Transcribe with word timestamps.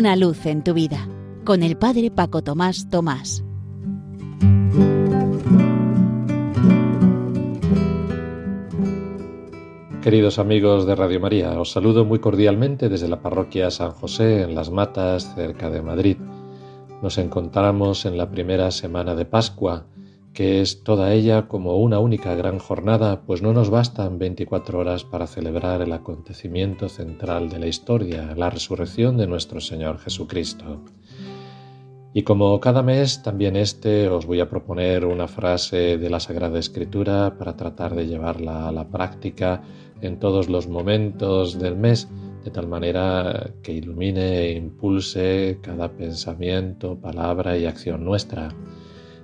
Una 0.00 0.16
luz 0.16 0.46
en 0.46 0.64
tu 0.64 0.72
vida 0.72 1.06
con 1.44 1.62
el 1.62 1.76
Padre 1.76 2.10
Paco 2.10 2.40
Tomás 2.40 2.88
Tomás. 2.88 3.44
Queridos 10.00 10.38
amigos 10.38 10.86
de 10.86 10.94
Radio 10.94 11.20
María, 11.20 11.60
os 11.60 11.72
saludo 11.72 12.06
muy 12.06 12.18
cordialmente 12.18 12.88
desde 12.88 13.08
la 13.08 13.20
parroquia 13.20 13.70
San 13.70 13.90
José 13.90 14.40
en 14.40 14.54
Las 14.54 14.70
Matas, 14.70 15.34
cerca 15.34 15.68
de 15.68 15.82
Madrid. 15.82 16.16
Nos 17.02 17.18
encontramos 17.18 18.06
en 18.06 18.16
la 18.16 18.30
primera 18.30 18.70
semana 18.70 19.14
de 19.14 19.26
Pascua, 19.26 19.84
que 20.32 20.60
es 20.60 20.84
toda 20.84 21.12
ella 21.12 21.48
como 21.48 21.78
una 21.78 21.98
única 21.98 22.34
gran 22.34 22.58
jornada, 22.58 23.22
pues 23.22 23.42
no 23.42 23.52
nos 23.52 23.70
bastan 23.70 24.18
24 24.18 24.78
horas 24.78 25.04
para 25.04 25.26
celebrar 25.26 25.82
el 25.82 25.92
acontecimiento 25.92 26.88
central 26.88 27.48
de 27.48 27.58
la 27.58 27.66
historia, 27.66 28.34
la 28.36 28.50
resurrección 28.50 29.16
de 29.16 29.26
nuestro 29.26 29.60
Señor 29.60 29.98
Jesucristo. 29.98 30.82
Y 32.12 32.22
como 32.22 32.58
cada 32.58 32.82
mes, 32.82 33.22
también 33.22 33.54
este 33.54 34.08
os 34.08 34.26
voy 34.26 34.40
a 34.40 34.48
proponer 34.48 35.04
una 35.04 35.28
frase 35.28 35.96
de 35.96 36.10
la 36.10 36.18
Sagrada 36.18 36.58
Escritura 36.58 37.36
para 37.38 37.56
tratar 37.56 37.94
de 37.94 38.06
llevarla 38.06 38.66
a 38.66 38.72
la 38.72 38.88
práctica 38.88 39.62
en 40.00 40.18
todos 40.18 40.48
los 40.48 40.66
momentos 40.66 41.58
del 41.58 41.76
mes, 41.76 42.08
de 42.44 42.50
tal 42.50 42.66
manera 42.66 43.52
que 43.62 43.72
ilumine 43.72 44.40
e 44.40 44.52
impulse 44.52 45.58
cada 45.62 45.92
pensamiento, 45.92 46.98
palabra 46.98 47.56
y 47.56 47.66
acción 47.66 48.04
nuestra. 48.04 48.48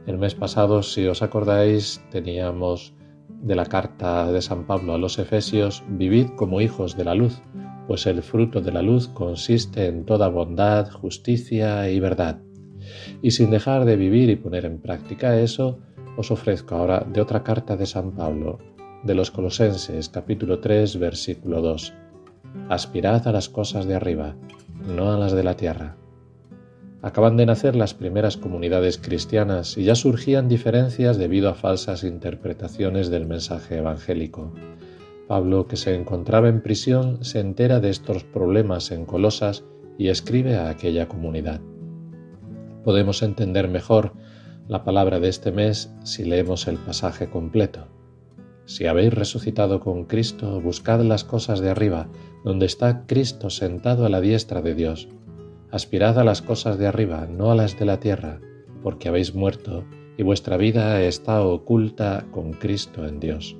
El 0.07 0.19
mes 0.19 0.37
pasado, 0.37 0.83
si 0.85 1.05
os 1.07 1.21
acordáis, 1.21 2.01
teníamos 2.11 2.95
de 3.43 3.57
la 3.57 3.67
carta 3.67 4.31
de 4.31 4.41
San 4.41 4.65
Pablo 4.65 4.95
a 4.95 4.99
los 4.99 5.19
Efesios, 5.19 5.83
vivid 5.89 6.29
como 6.37 6.61
hijos 6.61 6.97
de 6.97 7.05
la 7.05 7.15
luz, 7.15 7.43
pues 7.89 8.07
el 8.07 8.23
fruto 8.23 8.61
de 8.61 8.71
la 8.71 8.83
luz 8.83 9.09
consiste 9.09 9.87
en 9.87 10.05
toda 10.05 10.29
bondad, 10.29 10.91
justicia 10.91 11.91
y 11.91 11.99
verdad. 11.99 12.41
Y 13.21 13.33
sin 13.33 13.51
dejar 13.51 13.85
de 13.85 13.97
vivir 13.97 14.31
y 14.31 14.37
poner 14.37 14.65
en 14.65 14.81
práctica 14.81 15.41
eso, 15.41 15.81
os 16.17 16.31
ofrezco 16.31 16.77
ahora 16.77 17.01
de 17.01 17.21
otra 17.21 17.43
carta 17.43 17.77
de 17.77 17.87
San 17.87 18.13
Pablo, 18.13 18.59
de 19.03 19.15
los 19.15 19.33
Colosenses 19.33 20.09
capítulo 20.09 20.61
3 20.61 20.99
versículo 20.99 21.61
2. 21.63 21.95
Aspirad 22.69 23.27
a 23.27 23.33
las 23.33 23.49
cosas 23.49 23.87
de 23.87 23.95
arriba, 23.95 24.37
no 24.87 25.13
a 25.13 25.19
las 25.19 25.33
de 25.33 25.43
la 25.43 25.57
tierra. 25.57 25.97
Acaban 27.07 27.37
de 27.37 27.47
nacer 27.47 27.77
las 27.77 27.95
primeras 27.95 28.37
comunidades 28.37 28.99
cristianas 28.99 29.79
y 29.79 29.85
ya 29.85 29.95
surgían 29.95 30.49
diferencias 30.49 31.17
debido 31.19 31.49
a 31.49 31.55
falsas 31.55 32.03
interpretaciones 32.03 33.11
del 33.11 33.27
mensaje 33.27 33.77
evangélico. 33.77 34.53
Pablo, 35.29 35.69
que 35.69 35.77
se 35.77 35.95
encontraba 35.95 36.49
en 36.49 36.63
prisión, 36.63 37.25
se 37.25 37.39
entera 37.39 37.79
de 37.79 37.91
estos 37.91 38.25
problemas 38.25 38.91
en 38.91 39.07
Colosas 39.07 39.63
y 39.97 40.09
escribe 40.09 40.57
a 40.57 40.69
aquella 40.69 41.07
comunidad. 41.07 41.61
Podemos 42.83 43.23
entender 43.23 43.69
mejor 43.69 44.15
la 44.67 44.83
palabra 44.83 45.21
de 45.21 45.29
este 45.29 45.53
mes 45.53 45.93
si 46.03 46.25
leemos 46.25 46.67
el 46.67 46.77
pasaje 46.77 47.31
completo. 47.31 47.87
Si 48.65 48.89
habéis 48.89 49.15
resucitado 49.15 49.79
con 49.79 50.07
Cristo, 50.07 50.61
buscad 50.61 51.03
las 51.03 51.23
cosas 51.23 51.61
de 51.61 51.71
arriba, 51.71 52.09
donde 52.45 52.67
está 52.67 53.07
Cristo 53.07 53.49
sentado 53.49 54.07
a 54.07 54.09
la 54.09 54.21
diestra 54.21 54.61
de 54.61 54.75
Dios. 54.75 55.09
Aspirad 55.77 56.19
a 56.19 56.25
las 56.25 56.41
cosas 56.41 56.79
de 56.79 56.87
arriba, 56.87 57.29
no 57.31 57.51
a 57.51 57.55
las 57.55 57.79
de 57.79 57.85
la 57.85 58.01
tierra, 58.01 58.41
porque 58.83 59.11
habéis 59.11 59.35
muerto 59.35 59.85
y 60.17 60.23
vuestra 60.23 60.57
vida 60.57 61.03
está 61.03 61.43
oculta 61.43 62.25
con 62.31 62.55
Cristo 62.55 63.07
en 63.07 63.21
Dios. 63.21 63.59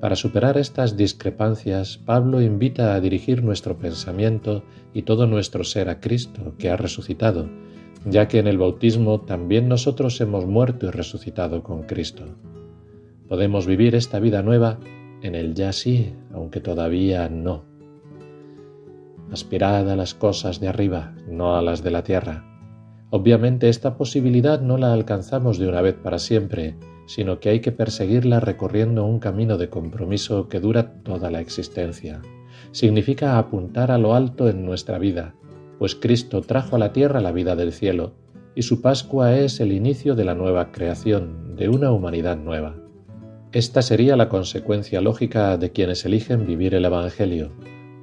Para 0.00 0.16
superar 0.16 0.58
estas 0.58 0.96
discrepancias, 0.96 1.96
Pablo 1.96 2.42
invita 2.42 2.92
a 2.92 3.00
dirigir 3.00 3.44
nuestro 3.44 3.78
pensamiento 3.78 4.64
y 4.92 5.02
todo 5.02 5.28
nuestro 5.28 5.62
ser 5.62 5.90
a 5.90 6.00
Cristo, 6.00 6.56
que 6.58 6.70
ha 6.70 6.76
resucitado, 6.76 7.48
ya 8.04 8.26
que 8.26 8.40
en 8.40 8.48
el 8.48 8.58
bautismo 8.58 9.20
también 9.20 9.68
nosotros 9.68 10.20
hemos 10.20 10.44
muerto 10.44 10.86
y 10.86 10.90
resucitado 10.90 11.62
con 11.62 11.84
Cristo. 11.84 12.24
Podemos 13.28 13.64
vivir 13.68 13.94
esta 13.94 14.18
vida 14.18 14.42
nueva 14.42 14.80
en 15.22 15.36
el 15.36 15.54
ya 15.54 15.72
sí, 15.72 16.14
aunque 16.32 16.58
todavía 16.58 17.28
no. 17.28 17.75
Aspirad 19.32 19.90
a 19.90 19.96
las 19.96 20.14
cosas 20.14 20.60
de 20.60 20.68
arriba, 20.68 21.14
no 21.28 21.56
a 21.56 21.62
las 21.62 21.82
de 21.82 21.90
la 21.90 22.04
tierra. 22.04 22.44
Obviamente 23.10 23.68
esta 23.68 23.96
posibilidad 23.96 24.60
no 24.60 24.78
la 24.78 24.92
alcanzamos 24.92 25.58
de 25.58 25.68
una 25.68 25.80
vez 25.80 25.94
para 25.94 26.18
siempre, 26.18 26.76
sino 27.06 27.38
que 27.38 27.48
hay 27.48 27.60
que 27.60 27.72
perseguirla 27.72 28.40
recorriendo 28.40 29.04
un 29.04 29.20
camino 29.20 29.58
de 29.58 29.68
compromiso 29.68 30.48
que 30.48 30.60
dura 30.60 30.94
toda 31.02 31.30
la 31.30 31.40
existencia. 31.40 32.20
Significa 32.72 33.38
apuntar 33.38 33.90
a 33.90 33.98
lo 33.98 34.14
alto 34.14 34.48
en 34.48 34.64
nuestra 34.64 34.98
vida, 34.98 35.34
pues 35.78 35.94
Cristo 35.94 36.40
trajo 36.42 36.76
a 36.76 36.78
la 36.78 36.92
tierra 36.92 37.20
la 37.20 37.32
vida 37.32 37.54
del 37.54 37.72
cielo, 37.72 38.14
y 38.54 38.62
su 38.62 38.80
Pascua 38.80 39.36
es 39.36 39.60
el 39.60 39.72
inicio 39.72 40.14
de 40.14 40.24
la 40.24 40.34
nueva 40.34 40.72
creación, 40.72 41.56
de 41.56 41.68
una 41.68 41.92
humanidad 41.92 42.36
nueva. 42.36 42.76
Esta 43.52 43.82
sería 43.82 44.16
la 44.16 44.28
consecuencia 44.28 45.00
lógica 45.00 45.56
de 45.56 45.70
quienes 45.70 46.04
eligen 46.04 46.46
vivir 46.46 46.74
el 46.74 46.84
Evangelio, 46.84 47.52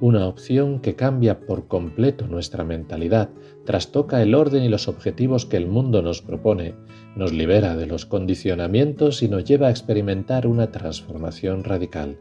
una 0.04 0.28
opción 0.28 0.80
que 0.80 0.96
cambia 0.96 1.46
por 1.46 1.66
completo 1.66 2.26
nuestra 2.26 2.62
mentalidad, 2.62 3.30
trastoca 3.64 4.20
el 4.20 4.34
orden 4.34 4.62
y 4.62 4.68
los 4.68 4.86
objetivos 4.86 5.46
que 5.46 5.56
el 5.56 5.66
mundo 5.66 6.02
nos 6.02 6.20
propone, 6.20 6.74
nos 7.16 7.32
libera 7.32 7.74
de 7.74 7.86
los 7.86 8.04
condicionamientos 8.04 9.22
y 9.22 9.30
nos 9.30 9.44
lleva 9.44 9.68
a 9.68 9.70
experimentar 9.70 10.46
una 10.46 10.70
transformación 10.70 11.64
radical. 11.64 12.18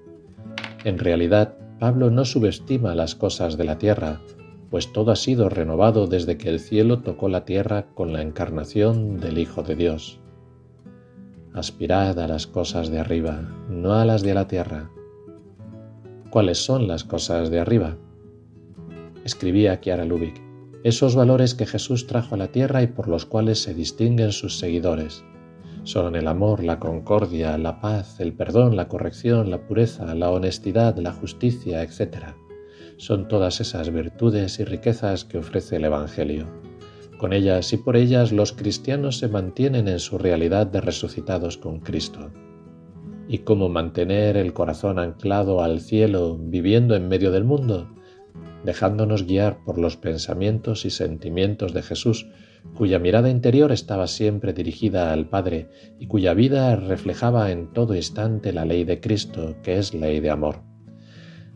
En 0.85 0.97
realidad, 0.97 1.57
Pablo 1.77 2.09
no 2.09 2.23
subestima 2.23 2.95
las 2.95 3.15
cosas 3.15 3.57
de 3.57 3.65
la 3.65 3.77
tierra, 3.79 4.21
pues 4.69 4.93
todo 4.93 5.11
ha 5.11 5.17
sido 5.17 5.49
renovado 5.49 6.07
desde 6.07 6.37
que 6.37 6.47
el 6.47 6.61
cielo 6.61 6.99
tocó 6.99 7.27
la 7.27 7.43
tierra 7.43 7.87
con 7.95 8.13
la 8.13 8.21
encarnación 8.21 9.19
del 9.19 9.39
Hijo 9.39 9.61
de 9.61 9.75
Dios. 9.75 10.21
Aspirad 11.53 12.17
a 12.17 12.29
las 12.29 12.47
cosas 12.47 12.89
de 12.89 12.99
arriba, 12.99 13.41
no 13.69 13.95
a 13.95 14.05
las 14.05 14.23
de 14.23 14.35
la 14.35 14.47
tierra. 14.47 14.89
¿Cuáles 16.33 16.57
son 16.57 16.87
las 16.87 17.03
cosas 17.03 17.51
de 17.51 17.59
arriba? 17.59 17.95
Escribía 19.23 19.79
Kiara 19.79 20.03
Lubick, 20.03 20.41
esos 20.83 21.15
valores 21.15 21.53
que 21.53 21.67
Jesús 21.67 22.07
trajo 22.07 22.33
a 22.33 22.39
la 22.39 22.47
tierra 22.47 22.81
y 22.81 22.87
por 22.87 23.07
los 23.07 23.27
cuales 23.27 23.61
se 23.61 23.75
distinguen 23.75 24.31
sus 24.31 24.57
seguidores. 24.57 25.23
Son 25.83 26.15
el 26.15 26.27
amor, 26.27 26.63
la 26.63 26.79
concordia, 26.79 27.55
la 27.59 27.79
paz, 27.79 28.19
el 28.19 28.33
perdón, 28.33 28.75
la 28.75 28.87
corrección, 28.87 29.51
la 29.51 29.67
pureza, 29.67 30.15
la 30.15 30.31
honestidad, 30.31 30.97
la 30.97 31.11
justicia, 31.11 31.83
etc. 31.83 32.33
Son 32.97 33.27
todas 33.27 33.61
esas 33.61 33.93
virtudes 33.93 34.59
y 34.59 34.63
riquezas 34.63 35.25
que 35.25 35.37
ofrece 35.37 35.75
el 35.75 35.85
Evangelio. 35.85 36.47
Con 37.19 37.33
ellas 37.33 37.71
y 37.73 37.77
por 37.77 37.95
ellas 37.95 38.31
los 38.31 38.53
cristianos 38.53 39.19
se 39.19 39.27
mantienen 39.27 39.87
en 39.87 39.99
su 39.99 40.17
realidad 40.17 40.65
de 40.65 40.81
resucitados 40.81 41.59
con 41.59 41.79
Cristo. 41.79 42.31
¿Y 43.27 43.39
cómo 43.39 43.69
mantener 43.69 44.37
el 44.37 44.53
corazón 44.53 44.99
anclado 44.99 45.61
al 45.61 45.79
cielo 45.79 46.37
viviendo 46.37 46.95
en 46.95 47.07
medio 47.07 47.31
del 47.31 47.45
mundo? 47.45 47.89
Dejándonos 48.65 49.25
guiar 49.25 49.63
por 49.65 49.77
los 49.77 49.97
pensamientos 49.97 50.85
y 50.85 50.89
sentimientos 50.89 51.73
de 51.73 51.83
Jesús, 51.83 52.27
cuya 52.75 52.99
mirada 52.99 53.29
interior 53.29 53.71
estaba 53.71 54.07
siempre 54.07 54.53
dirigida 54.53 55.13
al 55.13 55.27
Padre 55.27 55.69
y 55.99 56.07
cuya 56.07 56.33
vida 56.33 56.75
reflejaba 56.75 57.51
en 57.51 57.71
todo 57.71 57.95
instante 57.95 58.53
la 58.53 58.65
ley 58.65 58.83
de 58.83 58.99
Cristo, 58.99 59.55
que 59.63 59.77
es 59.77 59.93
ley 59.93 60.19
de 60.19 60.29
amor. 60.29 60.61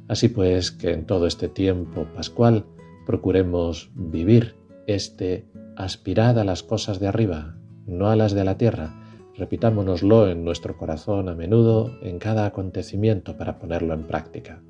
Así 0.08 0.30
pues, 0.30 0.72
que 0.72 0.92
en 0.92 1.06
todo 1.06 1.28
este 1.28 1.50
tiempo 1.50 2.08
pascual 2.16 2.66
procuremos 3.06 3.90
vivir 3.94 4.56
este 4.86 5.48
aspirad 5.76 6.40
a 6.40 6.44
las 6.44 6.64
cosas 6.64 7.00
de 7.00 7.08
arriba, 7.08 7.58
no 7.86 8.10
a 8.10 8.16
las 8.16 8.34
de 8.34 8.44
la 8.44 8.58
tierra. 8.58 9.07
Repitámonoslo 9.38 10.30
en 10.30 10.44
nuestro 10.44 10.78
corazón 10.78 11.30
a 11.30 11.36
menudo 11.36 11.92
en 12.02 12.18
cada 12.18 12.48
acontecimiento 12.48 13.38
para 13.38 13.60
ponerlo 13.60 13.94
en 13.94 14.08
práctica. 14.08 14.64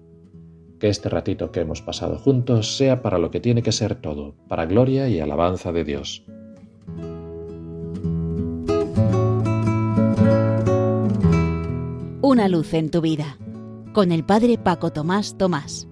Que 0.78 0.90
este 0.90 1.08
ratito 1.10 1.52
que 1.52 1.62
hemos 1.62 1.82
pasado 1.82 2.18
juntos 2.18 2.76
sea 2.76 3.02
para 3.02 3.18
lo 3.18 3.32
que 3.32 3.40
tiene 3.40 3.64
que 3.64 3.72
ser 3.72 3.96
todo, 3.96 4.36
para 4.50 4.66
gloria 4.66 5.08
y 5.08 5.20
alabanza 5.20 5.72
de 5.72 5.84
Dios. 5.86 6.26
Una 12.22 12.50
luz 12.50 12.74
en 12.74 12.92
tu 12.92 13.00
vida, 13.00 13.38
con 13.94 14.12
el 14.12 14.26
Padre 14.26 14.58
Paco 14.58 14.92
Tomás 14.92 15.38
Tomás. 15.38 15.88